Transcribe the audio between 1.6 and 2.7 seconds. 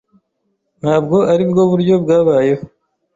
buryo bwabayeho.